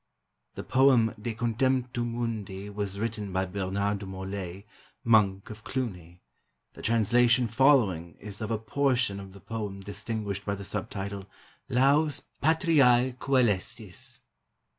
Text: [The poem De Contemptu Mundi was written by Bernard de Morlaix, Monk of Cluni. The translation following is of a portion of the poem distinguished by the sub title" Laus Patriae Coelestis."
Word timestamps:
[The 0.55 0.63
poem 0.63 1.13
De 1.21 1.35
Contemptu 1.35 2.03
Mundi 2.03 2.71
was 2.71 2.99
written 2.99 3.31
by 3.31 3.45
Bernard 3.45 3.99
de 3.99 4.07
Morlaix, 4.07 4.63
Monk 5.03 5.51
of 5.51 5.63
Cluni. 5.63 6.21
The 6.73 6.81
translation 6.81 7.47
following 7.47 8.15
is 8.19 8.41
of 8.41 8.49
a 8.49 8.57
portion 8.57 9.19
of 9.19 9.33
the 9.33 9.39
poem 9.41 9.79
distinguished 9.79 10.43
by 10.43 10.55
the 10.55 10.63
sub 10.63 10.89
title" 10.89 11.27
Laus 11.79 12.19
Patriae 12.41 13.11
Coelestis." 13.19 14.21